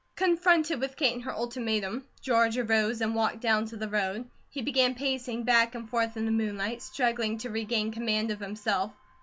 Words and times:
Confronted 0.15 0.79
with 0.79 0.95
Kate 0.95 1.13
and 1.13 1.21
her 1.25 1.31
ultimatum, 1.35 2.07
George 2.21 2.57
arose 2.57 3.01
and 3.01 3.13
walked 3.13 3.39
down 3.39 3.67
to 3.67 3.77
the 3.77 3.87
road; 3.87 4.27
he 4.49 4.63
began 4.63 4.95
pacing 4.95 5.43
back 5.43 5.75
and 5.75 5.87
forth 5.87 6.17
in 6.17 6.25
the 6.25 6.31
moonlight, 6.31 6.81
struggling 6.81 7.37
to 7.37 7.51
regain 7.51 7.91
command 7.91 8.31
of 8.31 8.39
himself. 8.39 8.93